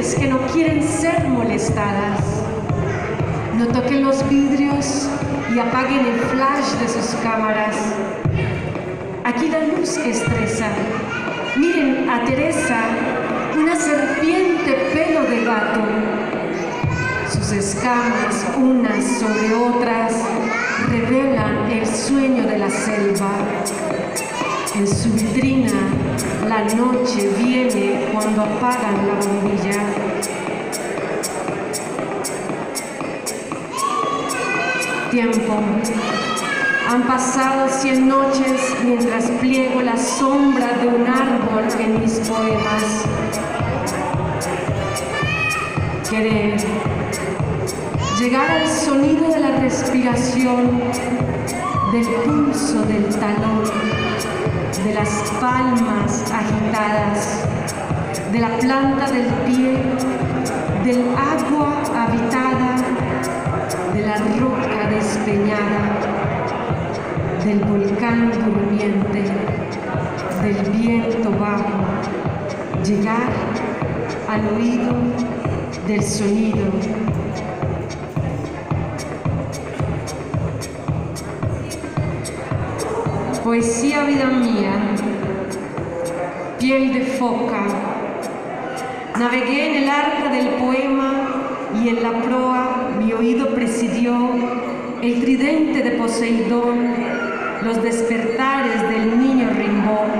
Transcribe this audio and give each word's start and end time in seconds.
que 0.00 0.26
no 0.26 0.38
quieren 0.46 0.82
ser 0.82 1.28
molestadas. 1.28 2.20
No 3.58 3.66
toquen 3.66 4.02
los 4.02 4.26
vidrios 4.30 5.06
y 5.54 5.58
apaguen 5.58 6.06
el 6.06 6.18
flash 6.20 6.72
de 6.80 6.88
sus 6.88 7.14
cámaras. 7.22 7.76
Aquí 9.24 9.48
la 9.48 9.60
luz 9.66 9.98
estresa. 9.98 10.68
Miren 11.56 12.08
a 12.08 12.24
Teresa, 12.24 12.80
una 13.58 13.76
serpiente 13.76 14.72
pelo 14.94 15.24
de 15.24 15.44
gato. 15.44 15.80
Sus 17.28 17.52
escamas, 17.52 18.46
unas 18.56 19.04
sobre 19.04 19.54
otras, 19.54 20.14
revelan 20.88 21.70
el 21.70 21.86
sueño 21.86 22.46
de 22.46 22.56
la 22.56 22.70
selva. 22.70 23.32
En 24.72 24.86
su 24.86 25.12
vitrina, 25.12 25.72
la 26.48 26.62
noche 26.74 27.28
viene 27.38 28.08
cuando 28.12 28.42
apagan 28.42 29.08
la 29.08 29.14
bombilla. 29.14 29.80
Tiempo. 35.10 35.60
Han 36.88 37.02
pasado 37.02 37.68
cien 37.68 38.08
noches 38.08 38.76
mientras 38.84 39.24
pliego 39.40 39.82
la 39.82 39.96
sombra 39.96 40.72
de 40.80 40.88
un 40.88 41.06
árbol 41.06 41.64
en 41.78 42.00
mis 42.00 42.20
poemas. 42.20 43.04
Querer 46.08 46.60
llegar 48.18 48.50
al 48.50 48.68
sonido 48.68 49.28
de 49.28 49.40
la 49.40 49.50
respiración, 49.60 50.80
del 51.92 52.06
pulso 52.06 52.82
del 52.82 53.06
talón, 53.16 53.64
de 54.78 54.94
las 54.94 55.08
palmas 55.40 56.24
agitadas, 56.32 57.44
de 58.30 58.38
la 58.38 58.56
planta 58.58 59.10
del 59.10 59.26
pie, 59.44 59.82
del 60.84 61.08
agua 61.18 61.82
habitada, 61.96 62.76
de 63.92 64.06
la 64.06 64.16
roca 64.16 64.88
despeñada, 64.88 65.98
del 67.44 67.58
volcán 67.64 68.30
durmiente, 68.30 69.24
del 70.42 70.70
viento 70.70 71.30
bajo, 71.32 71.64
llegar 72.84 73.28
al 74.28 74.54
oído 74.54 74.94
del 75.88 76.02
sonido 76.02 77.09
Poesía 83.50 84.04
vida 84.04 84.26
mía, 84.26 84.70
piel 86.60 86.92
de 86.92 87.00
foca. 87.00 87.64
Navegué 89.18 89.70
en 89.70 89.82
el 89.82 89.88
arca 89.88 90.30
del 90.30 90.50
poema 90.50 91.58
y 91.74 91.88
en 91.88 92.00
la 92.00 92.22
proa 92.22 92.90
mi 93.00 93.12
oído 93.12 93.52
presidió 93.52 94.14
el 95.02 95.20
tridente 95.20 95.82
de 95.82 95.90
Poseidón, 95.98 96.94
los 97.64 97.82
despertares 97.82 98.88
del 98.88 99.18
niño 99.18 99.48
Rimbaud. 99.58 100.10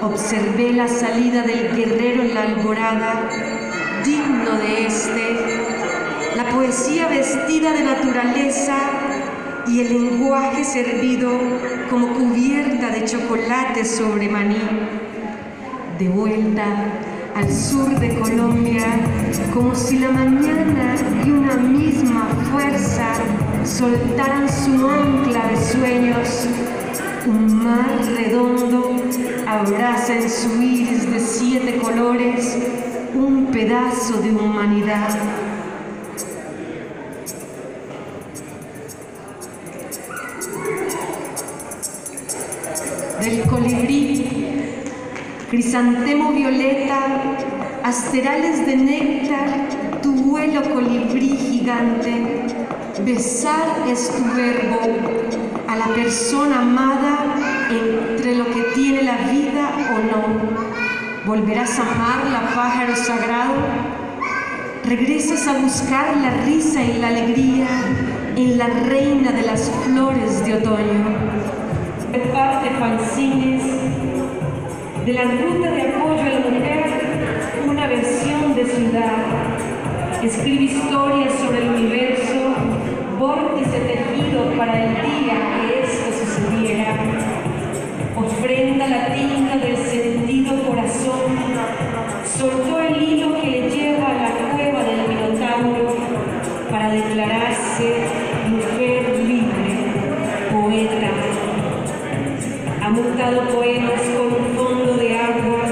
Observé 0.00 0.72
la 0.72 0.88
salida 0.88 1.42
del 1.42 1.76
guerrero 1.76 2.22
en 2.22 2.32
la 2.32 2.42
alborada, 2.44 3.28
digno 4.06 4.52
de 4.52 4.86
este, 4.86 5.36
la 6.34 6.46
poesía 6.46 7.08
vestida 7.08 7.74
de 7.74 7.84
naturaleza 7.84 8.78
y 9.66 9.80
el 9.80 9.88
lenguaje 9.92 10.64
servido 10.64 11.30
como 11.88 12.08
cubierta 12.14 12.90
de 12.90 13.04
chocolate 13.04 13.84
sobre 13.84 14.28
maní. 14.28 14.60
De 15.98 16.08
vuelta 16.08 16.64
al 17.34 17.52
sur 17.52 17.88
de 17.98 18.18
Colombia, 18.18 18.86
como 19.52 19.74
si 19.74 19.98
la 19.98 20.10
mañana 20.10 20.94
y 21.24 21.30
una 21.30 21.56
misma 21.56 22.28
fuerza 22.50 23.12
soltaran 23.64 24.48
su 24.48 24.88
ancla 24.88 25.46
de 25.48 25.56
sueños. 25.56 26.48
Un 27.26 27.64
mar 27.64 28.00
redondo 28.16 28.96
abraza 29.46 30.14
en 30.14 30.30
su 30.30 30.62
iris 30.62 31.10
de 31.10 31.20
siete 31.20 31.76
colores 31.76 32.56
un 33.14 33.46
pedazo 33.46 34.20
de 34.22 34.30
humanidad. 34.30 35.49
Del 43.20 43.42
colibrí, 43.42 44.24
crisantemo 45.50 46.32
violeta, 46.32 47.00
asterales 47.84 48.66
de 48.66 48.76
néctar, 48.76 50.00
tu 50.02 50.14
vuelo 50.14 50.62
colibrí 50.72 51.36
gigante, 51.36 52.46
besar 53.04 53.86
es 53.86 54.10
tu 54.10 54.24
verbo 54.34 54.80
a 55.68 55.76
la 55.76 55.88
persona 55.94 56.60
amada 56.60 57.66
entre 57.70 58.36
lo 58.36 58.46
que 58.46 58.62
tiene 58.74 59.02
la 59.02 59.18
vida 59.30 59.70
o 59.94 59.98
no. 60.10 61.26
¿Volverás 61.26 61.78
a 61.78 61.82
amarla, 61.82 62.54
pájaro 62.54 62.96
sagrado? 62.96 63.54
¿Regresas 64.84 65.46
a 65.46 65.58
buscar 65.58 66.16
la 66.16 66.44
risa 66.46 66.82
y 66.82 66.98
la 66.98 67.08
alegría 67.08 67.68
en 68.34 68.56
la 68.56 68.66
reina 68.66 69.30
de 69.30 69.42
las 69.42 69.70
flores 69.84 70.44
de 70.44 70.54
otoño? 70.54 71.59
Parte 72.18 72.70
fanzines 72.70 73.62
de 75.06 75.12
la 75.12 75.22
ruta 75.22 75.70
de 75.70 75.82
apoyo 75.82 76.20
a 76.20 76.28
la 76.28 76.40
mujer, 76.40 76.84
una 77.68 77.86
versión 77.86 78.54
de 78.54 78.66
ciudad. 78.66 79.12
Escribe 80.22 80.64
historias 80.64 81.32
sobre 81.34 81.62
el 81.62 81.70
universo, 81.70 82.54
vórtice 83.18 83.78
tejido 83.80 84.52
para 84.56 84.84
el 84.84 84.94
día 84.94 85.34
que 85.60 85.82
esto 85.84 86.24
sucediera. 86.24 86.96
Ofrenda 88.16 88.88
latina 88.88 89.56
del 89.56 89.76
sentido 89.76 90.62
corazón, 90.64 91.36
soltó 92.24 92.80
el 92.80 93.02
hilo 93.02 93.40
que 93.40 93.46
le 93.46 93.70
lleva 93.70 94.08
a 94.08 94.14
la 94.14 94.30
cueva 94.52 94.82
del 94.82 95.08
Minotauro 95.08 95.96
para 96.70 96.90
declararse 96.90 98.19
Han 102.90 102.96
buscado 102.96 103.42
poemas 103.50 104.00
con 104.16 104.26
un 104.26 104.56
fondo 104.56 104.96
de 104.96 105.16
agua. 105.16 105.62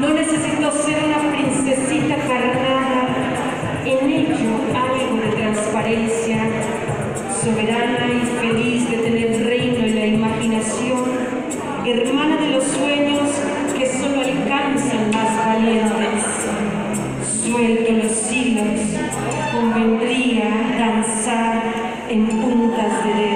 No 0.00 0.08
necesito 0.14 0.72
ser 0.72 1.04
una 1.04 1.18
princesita 1.30 2.16
carnada. 2.16 3.08
En 3.84 4.10
ello 4.10 4.34
algo 4.74 5.20
de 5.20 5.36
transparencia. 5.36 6.38
Soberana 7.28 8.08
y 8.08 8.24
feliz 8.40 8.90
de 8.90 8.96
tener 8.96 9.44
reino 9.44 9.84
en 9.84 9.94
la 9.94 10.06
imaginación. 10.06 11.02
Hermana 11.84 12.38
de 12.38 12.52
los 12.52 12.64
sueños 12.64 13.28
que 13.76 13.86
solo 13.86 14.22
alcanzan 14.22 15.12
las 15.12 15.46
valientes. 15.46 16.24
Suelto 17.44 17.92
los 17.92 18.32
hilos. 18.32 18.80
Convendría 19.52 20.48
danzar 20.78 21.62
en 22.08 22.26
puntas 22.28 23.04
de 23.04 23.12
dedo. 23.12 23.33